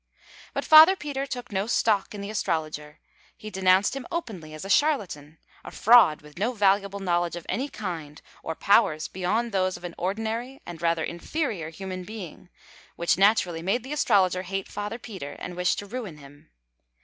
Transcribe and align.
But 0.55 0.65
Father 0.65 0.95
Peter 0.95 1.27
took 1.27 1.51
no 1.51 1.67
stock 1.67 2.15
in 2.15 2.21
the 2.21 2.31
astrologer. 2.31 2.97
He 3.37 3.51
denounced 3.51 3.95
him 3.95 4.07
openly 4.11 4.55
as 4.55 4.65
a 4.65 4.67
charlatan 4.69 5.37
a 5.63 5.69
fraud 5.69 6.23
with 6.23 6.39
no 6.39 6.53
valuable 6.53 6.99
knowledge 6.99 7.35
of 7.35 7.45
any 7.47 7.69
kind, 7.69 8.19
or 8.41 8.55
powers 8.55 9.07
beyond 9.07 9.51
those 9.51 9.77
of 9.77 9.83
an 9.83 9.93
ordinary 9.99 10.59
and 10.65 10.81
rather 10.81 11.03
inferior 11.03 11.69
human 11.69 12.03
being, 12.03 12.49
which 12.95 13.15
naturally 13.19 13.61
made 13.61 13.83
the 13.83 13.93
astrologer 13.93 14.41
hate 14.41 14.67
Father 14.67 14.97
Peter 14.97 15.33
and 15.33 15.55
wish 15.55 15.75
to 15.75 15.85
ruin 15.85 16.17
him. 16.17 16.49